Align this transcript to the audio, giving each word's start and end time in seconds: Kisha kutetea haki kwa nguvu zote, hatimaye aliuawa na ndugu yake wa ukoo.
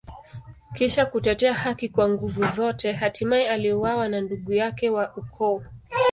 Kisha 0.73 1.05
kutetea 1.05 1.53
haki 1.53 1.89
kwa 1.89 2.09
nguvu 2.09 2.47
zote, 2.47 2.91
hatimaye 2.91 3.49
aliuawa 3.49 4.07
na 4.09 4.21
ndugu 4.21 4.53
yake 4.53 4.89
wa 4.89 5.15
ukoo. 5.15 5.63